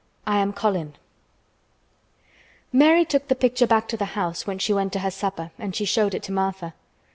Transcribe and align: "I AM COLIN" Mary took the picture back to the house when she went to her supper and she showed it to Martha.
"I 0.25 0.39
AM 0.39 0.51
COLIN" 0.53 0.95
Mary 2.73 3.05
took 3.05 3.27
the 3.27 3.35
picture 3.35 3.67
back 3.67 3.87
to 3.89 3.97
the 3.97 4.05
house 4.17 4.47
when 4.47 4.57
she 4.57 4.73
went 4.73 4.93
to 4.93 4.99
her 5.01 5.11
supper 5.11 5.51
and 5.59 5.75
she 5.75 5.85
showed 5.85 6.15
it 6.15 6.23
to 6.23 6.31
Martha. 6.31 6.73